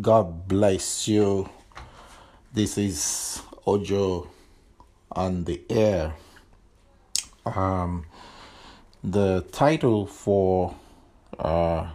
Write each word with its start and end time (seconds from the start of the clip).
God 0.00 0.48
bless 0.48 1.06
you. 1.06 1.48
This 2.52 2.78
is 2.78 3.42
Ojo 3.64 4.28
on 5.12 5.44
the 5.44 5.62
air. 5.70 6.14
Um, 7.46 8.06
the 9.04 9.42
title 9.52 10.06
for 10.06 10.74
uh, 11.38 11.90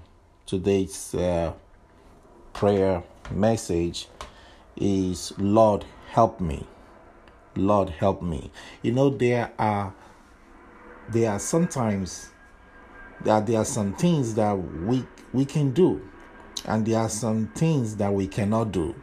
today's 0.46 1.14
uh, 1.14 1.52
prayer 2.54 3.04
message 3.32 4.07
is 4.77 5.34
Lord 5.38 5.84
help 6.09 6.39
me. 6.39 6.66
Lord 7.55 7.89
help 7.89 8.21
me. 8.21 8.52
You 8.81 8.93
know 8.93 9.09
there 9.09 9.52
are 9.59 9.93
there 11.09 11.31
are 11.31 11.39
sometimes 11.39 12.29
that 13.25 13.45
there 13.45 13.57
are 13.57 13.66
some 13.66 13.93
things 13.95 14.36
that 14.36 14.54
we 14.54 15.05
we 15.34 15.43
can 15.43 15.71
do 15.71 16.02
and 16.66 16.86
there 16.86 17.00
are 17.00 17.10
some 17.10 17.48
things 17.55 17.96
that 17.98 18.13
we 18.13 18.27
cannot 18.27 18.72
do. 18.72 18.95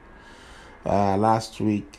Uh, 0.84 1.16
last 1.16 1.60
week, 1.60 1.98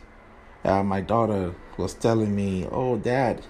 uh, 0.63 0.83
my 0.83 1.01
daughter 1.01 1.53
was 1.77 1.93
telling 1.93 2.35
me, 2.35 2.67
"Oh, 2.71 2.97
Dad, 2.97 3.41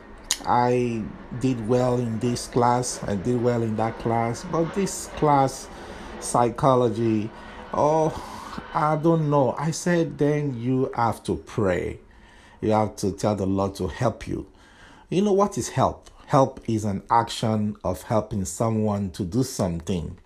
I 0.45 1.03
did 1.39 1.67
well 1.67 1.97
in 1.97 2.19
this 2.19 2.47
class. 2.47 2.99
I 3.03 3.15
did 3.15 3.41
well 3.41 3.61
in 3.61 3.75
that 3.77 3.99
class, 3.99 4.45
but 4.51 4.73
this 4.75 5.07
class, 5.17 5.67
psychology, 6.19 7.29
oh, 7.73 8.13
I 8.73 8.95
don't 8.95 9.29
know." 9.29 9.55
I 9.57 9.71
said, 9.71 10.17
"Then 10.17 10.59
you 10.59 10.91
have 10.95 11.23
to 11.23 11.35
pray. 11.35 11.99
You 12.61 12.71
have 12.71 12.95
to 12.97 13.11
tell 13.11 13.35
the 13.35 13.45
Lord 13.45 13.75
to 13.75 13.87
help 13.87 14.27
you. 14.27 14.47
You 15.09 15.21
know 15.21 15.33
what 15.33 15.57
is 15.57 15.69
help? 15.69 16.09
Help 16.25 16.59
is 16.67 16.83
an 16.83 17.03
action 17.09 17.77
of 17.83 18.03
helping 18.03 18.45
someone 18.45 19.11
to 19.11 19.23
do 19.23 19.43
something." 19.43 20.17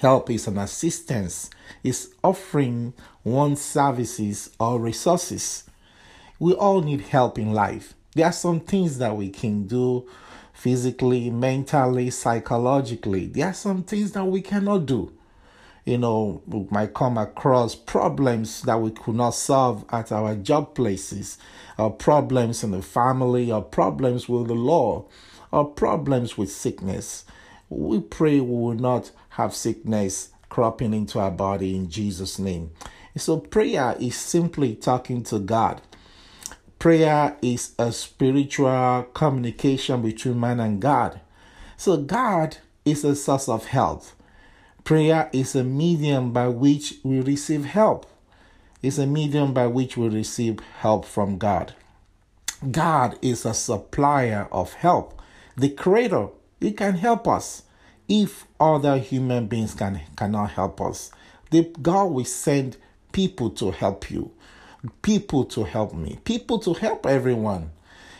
Help 0.00 0.30
is 0.30 0.46
an 0.46 0.56
assistance, 0.56 1.50
is 1.84 2.14
offering 2.24 2.94
one 3.22 3.54
services 3.54 4.48
or 4.58 4.80
resources. 4.80 5.64
We 6.38 6.54
all 6.54 6.80
need 6.80 7.02
help 7.02 7.38
in 7.38 7.52
life. 7.52 7.92
There 8.14 8.24
are 8.24 8.32
some 8.32 8.60
things 8.60 8.96
that 8.96 9.14
we 9.14 9.28
can 9.28 9.66
do 9.66 10.08
physically, 10.54 11.28
mentally, 11.28 12.08
psychologically. 12.08 13.26
There 13.26 13.48
are 13.48 13.52
some 13.52 13.82
things 13.82 14.12
that 14.12 14.24
we 14.24 14.40
cannot 14.40 14.86
do. 14.86 15.12
You 15.84 15.98
know, 15.98 16.40
we 16.46 16.66
might 16.70 16.94
come 16.94 17.18
across 17.18 17.74
problems 17.74 18.62
that 18.62 18.80
we 18.80 18.92
could 18.92 19.16
not 19.16 19.34
solve 19.34 19.84
at 19.90 20.12
our 20.12 20.34
job 20.34 20.74
places, 20.74 21.36
or 21.76 21.90
problems 21.90 22.64
in 22.64 22.70
the 22.70 22.80
family, 22.80 23.52
or 23.52 23.62
problems 23.62 24.30
with 24.30 24.48
the 24.48 24.54
law, 24.54 25.04
or 25.52 25.66
problems 25.66 26.38
with 26.38 26.50
sickness. 26.50 27.26
We 27.68 28.00
pray 28.00 28.40
we 28.40 28.50
will 28.50 28.74
not 28.74 29.10
have 29.30 29.54
sickness 29.54 30.30
cropping 30.48 30.92
into 30.92 31.18
our 31.18 31.30
body 31.30 31.74
in 31.76 31.88
Jesus' 31.88 32.38
name. 32.38 32.70
So, 33.16 33.38
prayer 33.38 33.96
is 33.98 34.16
simply 34.16 34.74
talking 34.74 35.22
to 35.24 35.38
God. 35.38 35.80
Prayer 36.78 37.36
is 37.42 37.74
a 37.78 37.92
spiritual 37.92 39.08
communication 39.14 40.02
between 40.02 40.40
man 40.40 40.60
and 40.60 40.80
God. 40.80 41.20
So, 41.76 41.96
God 41.96 42.58
is 42.84 43.04
a 43.04 43.14
source 43.14 43.48
of 43.48 43.66
help. 43.66 44.04
Prayer 44.84 45.28
is 45.32 45.54
a 45.54 45.64
medium 45.64 46.32
by 46.32 46.48
which 46.48 46.94
we 47.02 47.20
receive 47.20 47.64
help. 47.64 48.06
It's 48.82 48.98
a 48.98 49.06
medium 49.06 49.52
by 49.52 49.66
which 49.66 49.96
we 49.96 50.08
receive 50.08 50.60
help 50.78 51.04
from 51.04 51.36
God. 51.36 51.74
God 52.70 53.18
is 53.20 53.44
a 53.44 53.54
supplier 53.54 54.48
of 54.50 54.72
help. 54.74 55.20
The 55.56 55.68
Creator, 55.70 56.28
He 56.60 56.72
can 56.72 56.94
help 56.94 57.28
us 57.28 57.62
if 58.10 58.46
other 58.58 58.98
human 58.98 59.46
beings 59.46 59.72
can 59.72 59.98
cannot 60.16 60.50
help 60.50 60.82
us 60.82 61.10
the 61.50 61.62
god 61.80 62.04
will 62.04 62.24
send 62.26 62.76
people 63.12 63.48
to 63.48 63.70
help 63.70 64.10
you 64.10 64.30
people 65.02 65.44
to 65.44 65.64
help 65.64 65.94
me 65.94 66.18
people 66.24 66.58
to 66.58 66.74
help 66.74 67.06
everyone. 67.06 67.70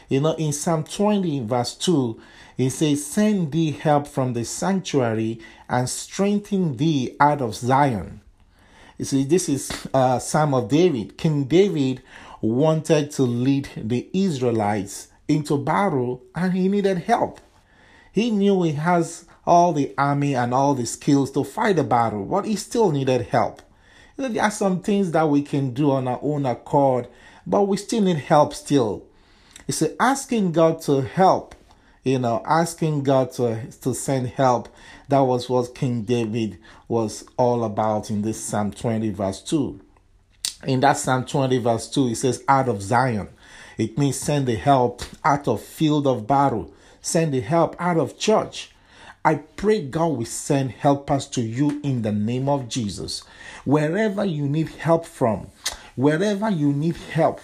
You 0.08 0.20
know 0.20 0.34
in 0.34 0.52
psalm 0.52 0.84
20 0.84 1.40
verse 1.40 1.74
2 1.76 2.20
it 2.58 2.70
says 2.70 3.06
send 3.06 3.52
thee 3.52 3.70
help 3.70 4.06
from 4.06 4.32
the 4.32 4.44
sanctuary 4.44 5.40
and 5.68 5.88
strengthen 5.88 6.76
thee 6.76 7.16
out 7.20 7.40
of 7.40 7.54
zion. 7.54 8.20
You 8.98 9.04
see 9.04 9.24
this 9.24 9.48
is 9.48 9.88
uh 9.94 10.18
psalm 10.18 10.54
of 10.54 10.68
david. 10.68 11.16
King 11.16 11.44
david 11.44 12.02
wanted 12.40 13.10
to 13.12 13.22
lead 13.22 13.68
the 13.76 14.08
israelites 14.12 15.08
into 15.28 15.56
battle 15.56 16.22
and 16.34 16.52
he 16.52 16.68
needed 16.68 16.98
help. 16.98 17.40
He 18.12 18.30
knew 18.30 18.62
he 18.64 18.72
has 18.72 19.26
all 19.46 19.72
the 19.72 19.94
army 19.96 20.34
and 20.34 20.52
all 20.52 20.74
the 20.74 20.86
skills 20.86 21.30
to 21.32 21.44
fight 21.44 21.78
a 21.78 21.84
battle, 21.84 22.24
but 22.24 22.44
he 22.44 22.56
still 22.56 22.90
needed 22.90 23.22
help. 23.22 23.62
There 24.16 24.42
are 24.42 24.50
some 24.50 24.80
things 24.80 25.12
that 25.12 25.28
we 25.28 25.42
can 25.42 25.72
do 25.72 25.90
on 25.92 26.06
our 26.06 26.18
own 26.22 26.44
accord, 26.44 27.08
but 27.46 27.62
we 27.62 27.76
still 27.76 28.02
need 28.02 28.18
help 28.18 28.52
still. 28.54 29.04
It's 29.66 29.82
asking 29.98 30.52
God 30.52 30.82
to 30.82 31.02
help, 31.02 31.54
you 32.04 32.18
know, 32.18 32.42
asking 32.44 33.02
God 33.02 33.32
to, 33.32 33.70
to 33.82 33.94
send 33.94 34.28
help. 34.28 34.68
That 35.08 35.20
was 35.20 35.48
what 35.48 35.74
King 35.74 36.02
David 36.02 36.58
was 36.88 37.24
all 37.36 37.64
about 37.64 38.10
in 38.10 38.22
this 38.22 38.42
Psalm 38.42 38.72
20, 38.72 39.10
verse 39.10 39.40
2. 39.42 39.80
In 40.64 40.80
that 40.80 40.98
Psalm 40.98 41.24
20, 41.24 41.58
verse 41.58 41.88
2, 41.88 42.08
it 42.08 42.16
says, 42.16 42.44
out 42.46 42.68
of 42.68 42.82
Zion. 42.82 43.28
It 43.78 43.96
means 43.96 44.16
send 44.16 44.46
the 44.46 44.56
help 44.56 45.02
out 45.24 45.48
of 45.48 45.62
field 45.62 46.06
of 46.06 46.26
battle, 46.26 46.74
send 47.00 47.32
the 47.32 47.40
help 47.40 47.74
out 47.78 47.96
of 47.96 48.18
church. 48.18 48.70
I 49.22 49.34
pray 49.34 49.82
God 49.82 50.16
will 50.16 50.24
send 50.24 50.70
helpers 50.70 51.26
to 51.28 51.42
you 51.42 51.78
in 51.82 52.00
the 52.00 52.12
name 52.12 52.48
of 52.48 52.70
Jesus. 52.70 53.22
Wherever 53.66 54.24
you 54.24 54.48
need 54.48 54.70
help 54.70 55.04
from, 55.04 55.48
wherever 55.94 56.48
you 56.48 56.72
need 56.72 56.96
help, 56.96 57.40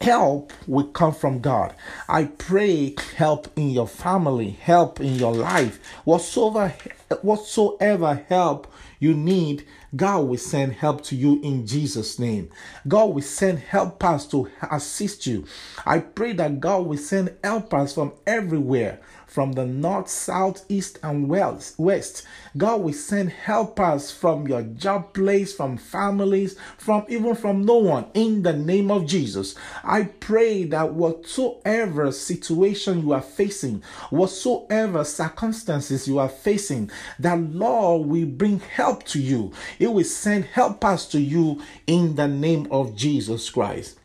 help 0.00 0.52
will 0.66 0.88
come 0.88 1.14
from 1.14 1.38
God. 1.40 1.72
I 2.08 2.24
pray 2.24 2.96
help 3.16 3.48
in 3.54 3.70
your 3.70 3.86
family, 3.86 4.50
help 4.50 4.98
in 4.98 5.14
your 5.14 5.32
life, 5.32 5.78
whatsoever 6.04 6.74
whatsoever 7.22 8.24
help 8.28 8.72
you 8.98 9.14
need, 9.14 9.66
God 9.94 10.28
will 10.28 10.38
send 10.38 10.72
help 10.72 11.02
to 11.04 11.16
you 11.16 11.40
in 11.42 11.66
Jesus' 11.66 12.18
name. 12.18 12.50
God 12.88 13.14
will 13.14 13.22
send 13.22 13.58
helpers 13.60 14.26
to 14.28 14.50
assist 14.70 15.26
you. 15.26 15.46
I 15.86 16.00
pray 16.00 16.32
that 16.32 16.60
God 16.60 16.86
will 16.86 16.98
send 16.98 17.36
helpers 17.42 17.94
from 17.94 18.12
everywhere 18.26 19.00
from 19.34 19.50
the 19.54 19.66
north, 19.66 20.08
south, 20.08 20.64
east, 20.68 20.96
and 21.02 21.28
west. 21.28 22.24
God 22.56 22.80
will 22.82 22.92
send 22.92 23.30
helpers 23.30 24.12
from 24.12 24.46
your 24.46 24.62
job 24.62 25.12
place, 25.12 25.52
from 25.52 25.76
families, 25.76 26.56
from 26.78 27.04
even 27.08 27.34
from 27.34 27.64
no 27.64 27.78
one 27.78 28.06
in 28.14 28.44
the 28.44 28.52
name 28.52 28.92
of 28.92 29.06
Jesus. 29.06 29.56
I 29.82 30.04
pray 30.04 30.62
that 30.66 30.94
whatsoever 30.94 32.12
situation 32.12 33.00
you 33.00 33.12
are 33.12 33.20
facing, 33.20 33.82
whatsoever 34.10 35.02
circumstances 35.02 36.06
you 36.06 36.20
are 36.20 36.28
facing, 36.28 36.92
that 37.18 37.40
Lord 37.40 38.08
will 38.08 38.26
bring 38.26 38.60
help 38.60 39.04
to 39.04 39.20
you. 39.20 39.52
It 39.78 39.88
will 39.88 40.04
send 40.04 40.44
helpers 40.46 41.06
to 41.08 41.20
you 41.20 41.62
in 41.86 42.16
the 42.16 42.28
name 42.28 42.68
of 42.70 42.96
Jesus 42.96 43.50
Christ. 43.50 43.98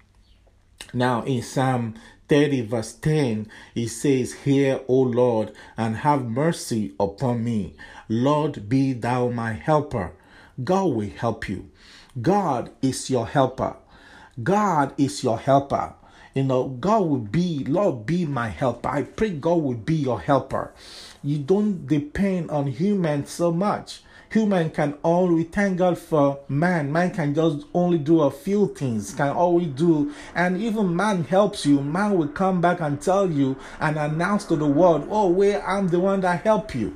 Now, 0.93 1.23
in 1.23 1.41
Psalm 1.41 1.95
30, 2.29 2.61
verse 2.61 2.93
10, 2.93 3.49
it 3.75 3.89
says, 3.89 4.33
Hear, 4.33 4.81
O 4.87 5.01
Lord, 5.01 5.51
and 5.77 5.97
have 5.97 6.25
mercy 6.25 6.93
upon 6.99 7.43
me. 7.43 7.75
Lord, 8.07 8.69
be 8.69 8.93
thou 8.93 9.29
my 9.29 9.53
helper. 9.53 10.13
God 10.63 10.93
will 10.93 11.09
help 11.09 11.49
you. 11.49 11.69
God 12.21 12.71
is 12.81 13.09
your 13.09 13.27
helper. 13.27 13.75
God 14.41 14.93
is 14.97 15.23
your 15.23 15.37
helper. 15.37 15.93
You 16.33 16.43
know, 16.43 16.67
God 16.67 17.01
will 17.01 17.17
be, 17.17 17.63
Lord, 17.65 18.05
be 18.05 18.25
my 18.25 18.49
helper. 18.49 18.89
I 18.89 19.03
pray 19.03 19.31
God 19.31 19.61
will 19.63 19.73
be 19.73 19.95
your 19.95 20.19
helper. 20.19 20.71
You 21.23 21.39
don't 21.39 21.87
depend 21.87 22.51
on 22.51 22.67
humans 22.67 23.31
so 23.31 23.51
much 23.51 24.01
human 24.31 24.69
can 24.69 24.95
only 25.03 25.43
thank 25.43 25.77
God 25.77 25.97
for 25.97 26.39
man. 26.47 26.91
Man 26.91 27.11
can 27.11 27.33
just 27.33 27.65
only 27.73 27.97
do 27.97 28.21
a 28.21 28.31
few 28.31 28.73
things, 28.75 29.13
can 29.13 29.29
always 29.29 29.67
do, 29.69 30.13
and 30.35 30.61
even 30.61 30.95
man 30.95 31.23
helps 31.23 31.65
you. 31.65 31.81
Man 31.81 32.17
will 32.17 32.27
come 32.27 32.61
back 32.61 32.79
and 32.79 33.01
tell 33.01 33.29
you 33.29 33.57
and 33.79 33.97
announce 33.97 34.45
to 34.45 34.55
the 34.55 34.67
world, 34.67 35.07
"Oh, 35.09 35.29
where 35.29 35.65
I'm 35.67 35.87
the 35.87 35.99
one 35.99 36.21
that 36.21 36.43
help 36.43 36.75
you," 36.75 36.95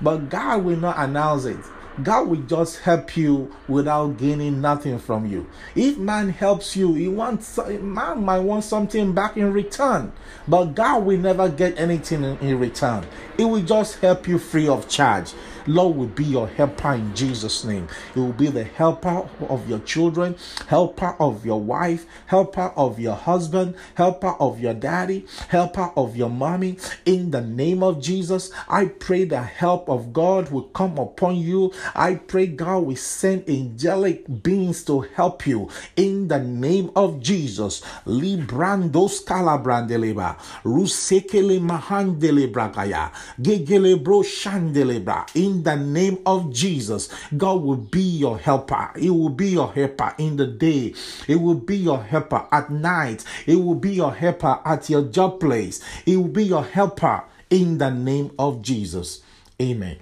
but 0.00 0.30
God 0.30 0.64
will 0.64 0.78
not 0.78 0.98
announce 0.98 1.44
it. 1.44 1.58
God 2.02 2.28
will 2.28 2.42
just 2.42 2.80
help 2.80 3.16
you 3.16 3.54
without 3.68 4.16
gaining 4.16 4.60
nothing 4.60 4.98
from 4.98 5.26
you. 5.26 5.46
If 5.74 5.98
man 5.98 6.30
helps 6.30 6.76
you, 6.76 6.94
he 6.94 7.08
wants 7.08 7.58
man 7.58 8.24
might 8.24 8.40
want 8.40 8.64
something 8.64 9.12
back 9.12 9.36
in 9.36 9.52
return, 9.52 10.12
but 10.48 10.74
God 10.74 11.04
will 11.04 11.18
never 11.18 11.48
get 11.48 11.78
anything 11.78 12.24
in, 12.24 12.58
return. 12.58 13.06
It 13.36 13.44
will 13.44 13.62
just 13.62 13.98
help 14.00 14.26
you 14.28 14.38
free 14.38 14.68
of 14.68 14.88
charge. 14.88 15.32
Lord 15.66 15.96
will 15.96 16.06
be 16.06 16.24
your 16.24 16.48
helper 16.48 16.92
in 16.94 17.14
Jesus' 17.14 17.64
name. 17.64 17.88
He 18.14 18.20
will 18.20 18.32
be 18.32 18.48
the 18.48 18.64
helper 18.64 19.28
of 19.48 19.68
your 19.68 19.80
children, 19.80 20.36
helper 20.68 21.16
of 21.18 21.44
your 21.44 21.60
wife, 21.60 22.06
helper 22.26 22.72
of 22.76 22.98
your 23.00 23.16
husband, 23.16 23.74
helper 23.94 24.34
of 24.40 24.60
your 24.60 24.74
daddy, 24.74 25.26
helper 25.48 25.90
of 25.96 26.16
your 26.16 26.30
mommy. 26.30 26.78
In 27.04 27.30
the 27.30 27.40
name 27.40 27.82
of 27.82 28.00
Jesus, 28.00 28.50
I 28.68 28.86
pray 28.86 29.24
the 29.24 29.42
help 29.42 29.88
of 29.88 30.12
God 30.12 30.50
will 30.50 30.68
come 30.68 30.98
upon 30.98 31.36
you. 31.36 31.72
I 31.94 32.14
pray 32.14 32.46
God 32.46 32.84
will 32.84 32.96
send 32.96 33.48
angelic 33.48 34.42
beings 34.42 34.84
to 34.84 35.00
help 35.00 35.46
you. 35.46 35.68
In 35.96 36.28
the 36.28 36.38
name 36.38 36.90
of 36.94 37.20
Jesus, 37.20 37.80
Librandos 38.06 39.24
calabrandeleba, 39.24 40.36
Rusekele 40.64 41.58
mahandelebragaya, 41.60 43.10
Gegelebro 43.40 44.22
shandelebra. 44.22 45.26
In 45.34 45.49
the 45.62 45.76
name 45.76 46.18
of 46.24 46.52
Jesus, 46.52 47.08
God 47.36 47.62
will 47.62 47.76
be 47.76 48.02
your 48.02 48.38
helper. 48.38 48.90
It 48.96 49.10
will 49.10 49.28
be 49.28 49.50
your 49.50 49.72
helper 49.72 50.14
in 50.18 50.36
the 50.36 50.46
day. 50.46 50.94
It 51.28 51.36
will 51.36 51.54
be 51.54 51.76
your 51.76 52.02
helper 52.02 52.46
at 52.50 52.70
night. 52.70 53.24
It 53.46 53.56
will 53.56 53.74
be 53.74 53.92
your 53.92 54.14
helper 54.14 54.60
at 54.64 54.88
your 54.88 55.02
job 55.02 55.40
place. 55.40 55.80
It 56.06 56.16
will 56.16 56.28
be 56.28 56.44
your 56.44 56.64
helper 56.64 57.24
in 57.50 57.78
the 57.78 57.90
name 57.90 58.30
of 58.38 58.62
Jesus. 58.62 59.22
Amen. 59.60 59.98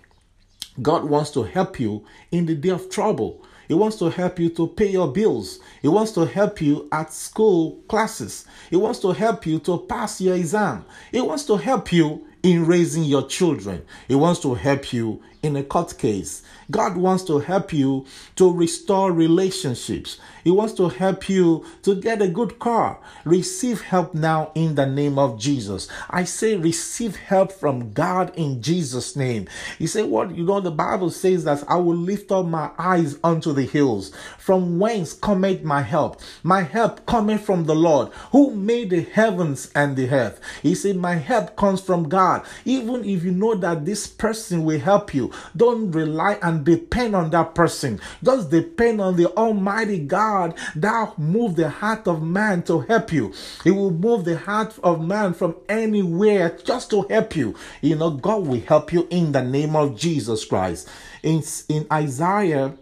God 0.81 1.05
wants 1.05 1.31
to 1.33 1.43
help 1.43 1.81
you 1.81 2.05
in 2.31 2.47
the 2.47 2.55
day 2.55 2.69
of 2.69 2.91
trouble. 2.91 3.45
He 3.67 3.75
wants 3.75 3.97
to 3.99 4.09
help 4.09 4.39
you 4.39 4.49
to 4.51 4.69
pay 4.69 4.91
your 4.91 5.13
bills. 5.13 5.59
He 5.83 5.89
wants 5.89 6.13
to 6.13 6.25
help 6.25 6.61
you 6.63 6.89
at 6.93 7.13
school 7.13 7.83
classes. 7.89 8.47
He 8.71 8.77
wants 8.77 8.99
to 9.01 9.13
help 9.13 9.45
you 9.45 9.59
to 9.61 9.79
pass 9.79 10.21
your 10.21 10.37
exam. 10.37 10.85
He 11.13 11.21
wants 11.21 11.45
to 11.45 11.57
help 11.57 11.93
you 11.93 12.27
in 12.43 12.67
raising 12.67 13.05
your 13.05 13.27
children. 13.27 13.85
He 14.07 14.15
wants 14.15 14.41
to 14.41 14.55
help 14.55 14.93
you 14.93 15.23
in 15.43 15.57
a 15.57 15.63
court 15.63 15.97
case. 15.99 16.43
God 16.71 16.97
wants 16.97 17.25
to 17.25 17.39
help 17.39 17.73
you 17.73 18.07
to 18.37 18.53
restore 18.53 19.13
relationships. 19.13 20.19
He 20.45 20.51
wants 20.51 20.75
to 20.75 20.89
help 20.89 21.29
you 21.29 21.65
to 21.83 21.95
get 21.95 22.21
a 22.21 22.29
good 22.29 22.59
car. 22.59 22.99
Receive 23.25 23.81
help 23.81 24.15
now 24.15 24.53
in 24.55 24.75
the 24.75 24.87
name 24.87 25.19
of 25.19 25.39
Jesus. 25.39 25.89
I 26.11 26.25
say 26.25 26.57
receive 26.57 27.17
help 27.17 27.53
from 27.53 27.93
God 27.93 28.33
in 28.37 28.61
Jesus' 28.63 29.17
name. 29.17 29.49
You 29.79 29.87
say, 29.87 30.03
What? 30.03 30.35
You 30.35 30.45
know, 30.45 30.61
the 30.61 30.71
Bible 30.71 31.11
says 31.11 31.45
that 31.45 31.65
I 31.69 31.77
will 31.77 31.97
lift 31.97 32.33
up 32.33 32.47
my 32.47 32.71
eyes 32.79 33.19
unto 33.23 33.53
the 33.53 33.65
hills. 33.65 34.13
From 34.39 34.79
whence 34.79 35.13
cometh 35.13 35.63
my 35.63 35.83
help? 35.83 36.21
My 36.43 36.63
help 36.63 37.07
cometh 37.07 37.43
from 37.43 37.65
the 37.65 37.77
Lord 37.77 38.13
who 38.33 38.55
made 38.55 38.91
the 38.91 39.03
heavens 39.03 39.71
and 39.75 39.97
the 39.97 40.11
earth. 40.11 40.41
He 40.63 40.75
said, 40.75 40.97
My 40.97 41.15
help 41.15 41.57
comes 41.57 41.81
from 41.81 42.09
God. 42.09 42.28
Even 42.65 43.05
if 43.05 43.25
you 43.25 43.33
know 43.33 43.55
that 43.55 43.85
this 43.85 44.07
person 44.07 44.65
will 44.65 44.79
help 44.79 45.15
you, 45.15 45.33
don't 45.57 45.91
rely 45.93 46.39
and 46.43 46.65
depend 46.65 47.15
on 47.15 47.31
that 47.31 47.55
person. 47.55 48.01
Just 48.23 48.51
depend 48.51 49.01
on 49.01 49.17
the 49.17 49.27
Almighty 49.37 49.99
God 49.99 50.55
that 50.77 51.19
move 51.19 51.57
the 51.57 51.69
heart 51.69 52.07
of 52.07 52.23
man 52.23 52.63
to 52.65 52.81
help 52.81 53.13
you. 53.13 53.33
He 53.65 53.71
will 53.71 53.91
move 53.91 54.25
the 54.25 54.39
heart 54.39 54.79
of 54.83 55.05
man 55.05 55.35
from 55.35 55.57
anywhere 55.69 56.59
just 56.65 56.91
to 56.91 57.03
help 57.03 57.37
you. 57.37 57.55
You 57.81 57.97
know, 57.97 58.11
God 58.11 58.47
will 58.47 58.61
help 58.61 58.93
you 58.93 59.07
in 59.11 59.33
the 59.33 59.43
name 59.43 59.77
of 59.77 59.97
Jesus 59.97 60.45
Christ. 60.45 60.89
In, 61.23 61.43
in 61.69 61.87
Isaiah 61.93 62.75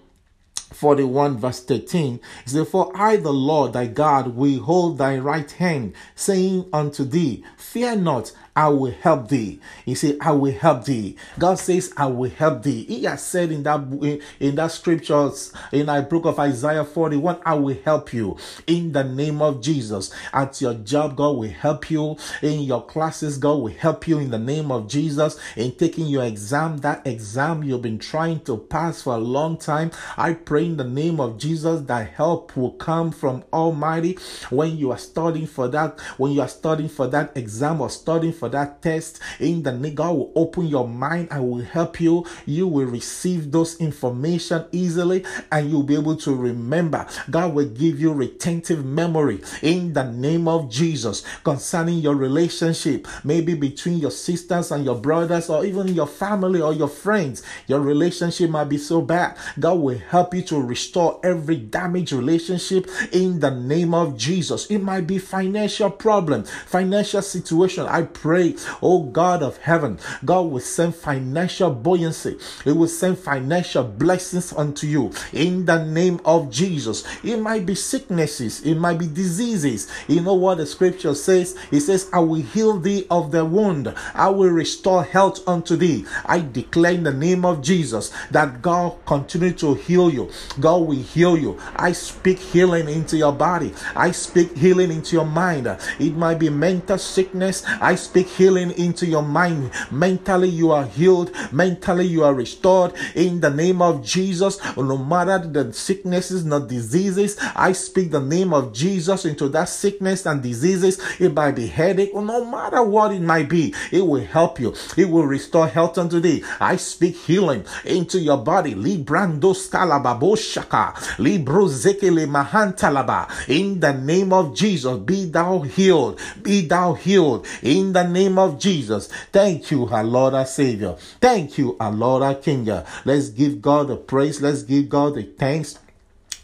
41 0.72 1.38
verse 1.38 1.62
13 1.64 2.20
it 2.44 2.48
says 2.50 2.68
for 2.68 2.90
i 2.94 3.16
the 3.16 3.32
lord 3.32 3.72
thy 3.72 3.86
god 3.86 4.34
will 4.34 4.60
hold 4.60 4.98
thy 4.98 5.16
right 5.16 5.52
hand 5.52 5.94
saying 6.16 6.68
unto 6.72 7.04
thee 7.04 7.44
fear 7.56 7.94
not 7.94 8.32
I 8.56 8.68
will 8.68 8.92
help 8.92 9.28
thee. 9.28 9.60
He 9.84 9.94
said, 9.94 10.18
I 10.20 10.32
will 10.32 10.52
help 10.52 10.86
thee. 10.86 11.16
God 11.38 11.58
says, 11.58 11.92
I 11.96 12.06
will 12.06 12.30
help 12.30 12.62
thee. 12.62 12.84
He 12.84 13.04
has 13.04 13.24
said 13.24 13.52
in 13.52 13.62
that 13.64 13.80
in, 13.80 14.22
in 14.40 14.54
that 14.56 14.72
scriptures 14.72 15.52
in 15.72 15.86
the 15.86 16.02
book 16.02 16.24
of 16.24 16.38
Isaiah 16.38 16.84
41, 16.84 17.40
I 17.44 17.54
will 17.54 17.76
help 17.84 18.12
you 18.12 18.38
in 18.66 18.92
the 18.92 19.04
name 19.04 19.42
of 19.42 19.60
Jesus. 19.62 20.12
At 20.32 20.60
your 20.60 20.74
job, 20.74 21.16
God 21.16 21.36
will 21.36 21.50
help 21.50 21.90
you. 21.90 22.16
In 22.42 22.62
your 22.62 22.84
classes, 22.84 23.38
God 23.38 23.56
will 23.56 23.72
help 23.72 24.08
you 24.08 24.18
in 24.18 24.30
the 24.30 24.38
name 24.38 24.72
of 24.72 24.88
Jesus. 24.88 25.38
In 25.56 25.72
taking 25.72 26.06
your 26.06 26.24
exam, 26.24 26.78
that 26.78 27.06
exam 27.06 27.62
you've 27.62 27.82
been 27.82 27.98
trying 27.98 28.40
to 28.40 28.56
pass 28.56 29.02
for 29.02 29.14
a 29.14 29.18
long 29.18 29.58
time, 29.58 29.90
I 30.16 30.34
pray 30.34 30.64
in 30.66 30.76
the 30.76 30.84
name 30.84 31.20
of 31.20 31.38
Jesus 31.38 31.82
that 31.82 32.10
help 32.10 32.56
will 32.56 32.72
come 32.72 33.10
from 33.12 33.44
Almighty 33.52 34.18
when 34.50 34.76
you 34.76 34.92
are 34.92 34.98
studying 34.98 35.46
for 35.46 35.68
that, 35.68 36.00
when 36.16 36.32
you 36.32 36.40
are 36.40 36.48
studying 36.48 36.88
for 36.88 37.06
that 37.08 37.36
exam 37.36 37.80
or 37.80 37.90
studying 37.90 38.32
for 38.32 38.45
for 38.46 38.50
that 38.50 38.80
test. 38.80 39.20
In 39.40 39.62
the 39.62 39.72
name 39.72 39.94
God 39.94 40.12
will 40.12 40.32
open 40.36 40.66
your 40.66 40.86
mind 40.86 41.28
I 41.30 41.40
will 41.40 41.62
help 41.62 42.00
you. 42.00 42.24
You 42.44 42.68
will 42.68 42.86
receive 42.86 43.50
those 43.50 43.76
information 43.80 44.66
easily 44.72 45.24
and 45.50 45.70
you'll 45.70 45.82
be 45.82 45.94
able 45.94 46.16
to 46.16 46.34
remember. 46.34 47.06
God 47.30 47.54
will 47.54 47.68
give 47.68 48.00
you 48.00 48.12
retentive 48.12 48.84
memory 48.84 49.40
in 49.62 49.92
the 49.92 50.04
name 50.04 50.46
of 50.46 50.70
Jesus 50.70 51.24
concerning 51.42 51.98
your 51.98 52.14
relationship 52.14 53.08
maybe 53.24 53.54
between 53.54 53.98
your 53.98 54.10
sisters 54.10 54.70
and 54.70 54.84
your 54.84 54.96
brothers 54.96 55.50
or 55.50 55.64
even 55.64 55.88
your 55.88 56.06
family 56.06 56.60
or 56.60 56.72
your 56.72 56.88
friends. 56.88 57.42
Your 57.66 57.80
relationship 57.80 58.50
might 58.50 58.68
be 58.68 58.78
so 58.78 59.00
bad. 59.00 59.36
God 59.58 59.74
will 59.80 59.98
help 59.98 60.34
you 60.34 60.42
to 60.42 60.60
restore 60.60 61.20
every 61.24 61.56
damaged 61.56 62.12
relationship 62.12 62.88
in 63.12 63.40
the 63.40 63.50
name 63.50 63.94
of 63.94 64.16
Jesus. 64.16 64.66
It 64.66 64.78
might 64.78 65.06
be 65.06 65.18
financial 65.18 65.90
problem 65.90 66.44
financial 66.44 67.22
situation. 67.22 67.86
I 67.86 68.02
pray 68.02 68.35
pray, 68.36 68.54
oh 68.82 69.02
God 69.02 69.42
of 69.42 69.56
heaven, 69.56 69.98
God 70.22 70.50
will 70.50 70.60
send 70.60 70.94
financial 70.94 71.70
buoyancy. 71.70 72.36
He 72.64 72.72
will 72.72 72.88
send 72.88 73.18
financial 73.18 73.82
blessings 73.82 74.52
unto 74.52 74.86
you 74.86 75.10
in 75.32 75.64
the 75.64 75.82
name 75.82 76.20
of 76.26 76.50
Jesus. 76.50 77.02
It 77.24 77.38
might 77.38 77.64
be 77.64 77.74
sicknesses, 77.74 78.60
it 78.60 78.74
might 78.74 78.98
be 78.98 79.06
diseases. 79.06 79.90
You 80.06 80.20
know 80.20 80.34
what 80.34 80.58
the 80.58 80.66
scripture 80.66 81.14
says? 81.14 81.56
It 81.72 81.80
says, 81.80 82.10
I 82.12 82.18
will 82.18 82.42
heal 82.42 82.78
thee 82.78 83.06
of 83.10 83.32
the 83.32 83.42
wound, 83.42 83.94
I 84.12 84.28
will 84.28 84.50
restore 84.50 85.02
health 85.02 85.40
unto 85.48 85.76
thee. 85.76 86.04
I 86.26 86.40
declare 86.40 86.92
in 86.92 87.04
the 87.04 87.14
name 87.14 87.46
of 87.46 87.62
Jesus 87.62 88.12
that 88.32 88.60
God 88.60 88.96
continue 89.06 89.52
to 89.52 89.72
heal 89.74 90.10
you. 90.10 90.30
God 90.60 90.82
will 90.82 91.02
heal 91.02 91.38
you. 91.38 91.58
I 91.76 91.92
speak 91.92 92.38
healing 92.38 92.90
into 92.90 93.16
your 93.16 93.32
body. 93.32 93.72
I 93.94 94.10
speak 94.10 94.54
healing 94.54 94.90
into 94.90 95.16
your 95.16 95.24
mind. 95.24 95.66
It 95.98 96.14
might 96.14 96.38
be 96.38 96.50
mental 96.50 96.98
sickness. 96.98 97.64
I 97.80 97.94
speak 97.94 98.25
speak 98.26 98.36
healing 98.36 98.70
into 98.72 99.06
your 99.06 99.22
mind. 99.22 99.70
Mentally, 99.90 100.48
you 100.48 100.70
are 100.72 100.84
healed. 100.84 101.30
Mentally, 101.52 102.06
you 102.06 102.24
are 102.24 102.34
restored 102.34 102.92
in 103.14 103.40
the 103.40 103.50
name 103.50 103.82
of 103.82 104.04
Jesus. 104.04 104.58
No 104.76 104.98
matter 104.98 105.38
the 105.38 105.72
sicknesses, 105.72 106.44
not 106.44 106.68
diseases, 106.68 107.36
I 107.54 107.72
speak 107.72 108.10
the 108.10 108.20
name 108.20 108.52
of 108.52 108.72
Jesus 108.72 109.24
into 109.24 109.48
that 109.50 109.68
sickness 109.68 110.26
and 110.26 110.42
diseases. 110.42 111.00
It 111.20 111.34
might 111.34 111.52
be 111.52 111.66
headache, 111.66 112.10
or 112.14 112.22
no 112.22 112.44
matter 112.44 112.82
what 112.82 113.12
it 113.12 113.20
might 113.20 113.48
be, 113.48 113.74
it 113.92 114.06
will 114.06 114.24
help 114.24 114.60
you. 114.60 114.74
It 114.96 115.08
will 115.08 115.26
restore 115.26 115.68
health 115.68 115.98
unto 115.98 116.20
thee. 116.20 116.44
I 116.60 116.76
speak 116.76 117.16
healing 117.16 117.64
into 117.84 118.18
your 118.18 118.38
body. 118.38 118.74
Librando 118.74 119.54
scalababoshaka. 119.54 121.18
Libro 121.18 121.66
zekele 121.66 122.26
mahantalaba. 122.26 123.48
In 123.48 123.80
the 123.80 123.92
name 123.92 124.32
of 124.32 124.54
Jesus, 124.54 124.98
be 124.98 125.26
thou 125.26 125.60
healed. 125.60 126.18
Be 126.42 126.66
thou 126.66 126.94
healed. 126.94 127.46
In 127.62 127.92
the 127.92 128.04
name 128.16 128.38
of 128.38 128.58
Jesus. 128.58 129.08
Thank 129.30 129.70
you, 129.70 129.86
our 129.88 130.02
Lord, 130.02 130.32
our 130.34 130.46
Savior. 130.46 130.96
Thank 131.20 131.58
you, 131.58 131.76
our 131.78 131.92
Lord, 131.92 132.22
our 132.22 132.34
King. 132.34 132.64
Let's 133.04 133.28
give 133.28 133.60
God 133.60 133.88
the 133.88 133.96
praise. 133.96 134.40
Let's 134.40 134.62
give 134.62 134.88
God 134.88 135.14
the 135.16 135.22
thanks. 135.22 135.78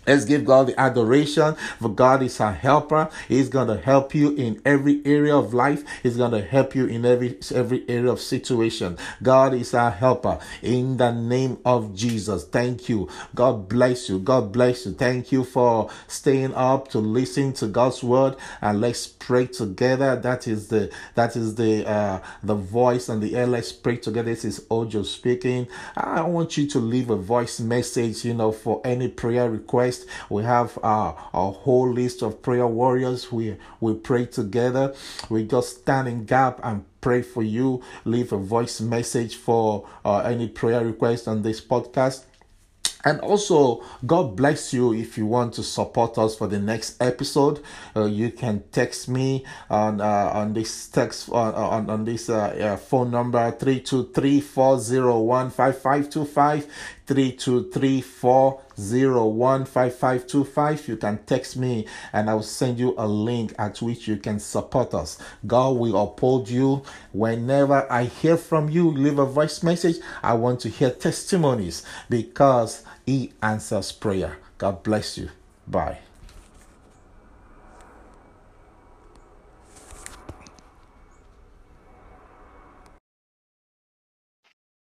Let's 0.07 0.25
give 0.25 0.45
God 0.45 0.69
the 0.69 0.81
adoration 0.81 1.57
for 1.81 1.89
God 1.89 2.23
is 2.23 2.41
our 2.41 2.53
helper. 2.53 3.09
He's 3.29 3.49
going 3.49 3.69
to 3.69 3.77
help 3.77 4.15
you 4.15 4.35
in 4.35 4.61
every 4.65 5.03
area 5.05 5.37
of 5.37 5.55
life. 5.55 5.85
He's 6.03 6.17
going 6.17 6.33
to 6.33 6.43
help 6.43 6.75
you 6.75 6.87
in 6.87 7.05
every 7.05 7.39
every 7.55 7.89
area 7.89 8.11
of 8.11 8.21
situation. 8.21 8.99
God 9.23 9.55
is 9.55 9.75
our 9.75 9.91
helper 9.91 10.39
in 10.63 10.97
the 10.97 11.13
name 11.13 11.59
of 11.65 11.95
Jesus. 11.95 12.45
Thank 12.45 12.89
you. 12.89 13.09
God 13.35 13.69
bless 13.69 14.09
you. 14.09 14.19
God 14.19 14.53
bless 14.53 14.87
you. 14.87 14.93
Thank 14.93 15.33
you 15.33 15.45
for 15.45 15.91
staying 16.09 16.55
up 16.55 16.89
to 16.89 16.99
listen 16.99 17.53
to 17.55 17.67
God's 17.67 18.03
word 18.03 18.37
and 18.61 18.81
let's 18.81 19.07
pray 19.07 19.47
together. 19.47 20.17
That 20.17 20.49
is 20.49 20.69
the 20.69 20.93
that 21.15 21.37
is 21.37 21.55
the 21.57 21.89
uh 21.89 22.21
the 22.43 22.55
voice 22.55 23.09
and 23.09 23.23
the 23.23 23.37
air. 23.37 23.47
Let's 23.47 23.73
pray 23.73 23.97
together. 23.97 24.31
This 24.31 24.45
is 24.45 24.67
Ojo 24.71 25.03
speaking. 25.03 25.69
I 25.97 26.23
want 26.23 26.57
you 26.57 26.67
to 26.69 26.79
leave 26.79 27.11
a 27.11 27.17
voice 27.17 27.61
message, 27.61 28.25
you 28.25 28.35
know, 28.35 28.53
for 28.53 28.81
any 28.85 29.09
prayer 29.09 29.51
request 29.51 29.92
We 30.29 30.43
have 30.45 30.79
uh, 30.83 31.13
a 31.33 31.51
whole 31.51 31.93
list 31.93 32.23
of 32.23 32.43
prayer 32.43 32.67
warriors. 32.67 33.31
We 33.33 33.57
we 33.81 33.95
pray 33.95 34.27
together. 34.27 34.95
We 35.29 35.45
just 35.45 35.81
stand 35.81 36.09
in 36.09 36.25
gap 36.25 36.61
and 36.63 36.85
pray 37.01 37.23
for 37.23 37.43
you. 37.43 37.83
Leave 38.05 38.33
a 38.33 38.39
voice 38.39 38.81
message 38.81 39.37
for 39.37 39.87
uh, 40.05 40.19
any 40.19 40.49
prayer 40.49 40.85
request 40.85 41.29
on 41.29 41.43
this 41.43 41.61
podcast 41.61 42.25
And 43.05 43.21
also, 43.21 43.83
God 44.07 44.37
bless 44.37 44.73
you 44.73 44.95
if 44.95 45.19
you 45.19 45.27
want 45.27 45.55
to 45.55 45.63
support 45.65 46.19
us 46.19 46.37
for 46.37 46.47
the 46.47 46.61
next 46.61 47.03
episode. 47.03 47.61
Uh, 47.97 48.05
you 48.05 48.31
can 48.31 48.63
text 48.71 49.09
me 49.09 49.45
on 49.69 50.01
uh, 50.01 50.31
on 50.33 50.53
this 50.53 50.87
text 50.87 51.29
on 51.31 51.53
on, 51.55 51.91
on 51.91 52.05
this 52.05 52.29
uh, 52.29 52.39
uh, 52.39 52.77
phone 52.77 53.11
number 53.11 53.51
three 53.53 53.81
two 53.81 54.11
three 54.15 54.41
four 54.41 54.79
zero 54.79 55.19
one 55.19 55.51
five 55.51 55.79
five 55.79 56.11
two 56.11 56.25
five 56.25 56.67
three 57.07 57.33
two 57.33 57.71
three 57.71 58.01
four 58.01 58.63
zero 58.79 59.27
one 59.27 59.65
five 59.65 59.95
five 59.95 60.27
two 60.27 60.45
five. 60.45 60.87
You 60.89 60.97
can 60.97 61.19
text 61.27 61.57
me, 61.57 61.87
and 62.13 62.31
I 62.31 62.35
will 62.35 62.43
send 62.43 62.79
you 62.79 62.95
a 62.99 63.07
link 63.07 63.55
at 63.59 63.81
which 63.83 64.09
you 64.09 64.17
can 64.17 64.41
support 64.41 64.95
us. 64.95 65.19
God 65.47 65.77
will 65.79 66.01
uphold 66.03 66.49
you. 66.49 66.83
Whenever 67.13 67.87
I 67.91 68.05
hear 68.05 68.37
from 68.37 68.69
you, 68.71 68.91
leave 68.91 69.19
a 69.19 69.27
voice 69.27 69.63
message. 69.63 69.97
I 70.23 70.35
want 70.35 70.61
to 70.61 70.69
hear 70.69 70.91
testimonies 70.91 71.85
because 72.11 72.85
he 73.07 73.33
answers 73.43 73.93
prayer. 73.93 74.39
God 74.59 74.83
bless 74.83 75.19
you. 75.19 75.31
Bye. 75.67 75.99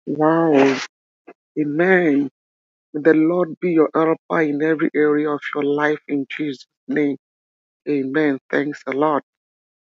Wow. 0.08 0.78
Amen. 1.60 2.29
May 2.93 3.01
the 3.01 3.13
Lord 3.15 3.55
be 3.62 3.74
your 3.74 3.89
helper 3.93 4.41
in 4.41 4.63
every 4.63 4.89
area 4.96 5.29
of 5.31 5.41
your 5.55 5.63
life 5.63 6.00
in 6.08 6.27
Jesus' 6.29 6.67
name. 6.88 7.17
Amen. 7.89 8.39
Thanks 8.51 8.84
a 8.88 8.91
lot. 8.93 9.24